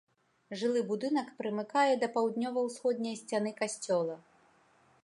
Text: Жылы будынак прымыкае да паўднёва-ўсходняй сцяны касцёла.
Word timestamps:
Жылы 0.61 0.81
будынак 0.91 1.27
прымыкае 1.41 1.93
да 2.05 2.09
паўднёва-ўсходняй 2.17 3.15
сцяны 3.21 3.51
касцёла. 3.63 4.15